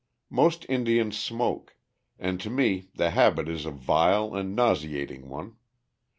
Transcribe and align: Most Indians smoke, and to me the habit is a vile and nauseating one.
Most 0.31 0.65
Indians 0.67 1.15
smoke, 1.19 1.75
and 2.17 2.41
to 2.41 2.49
me 2.49 2.87
the 2.95 3.11
habit 3.11 3.47
is 3.47 3.67
a 3.67 3.71
vile 3.71 4.33
and 4.33 4.55
nauseating 4.55 5.29
one. 5.29 5.57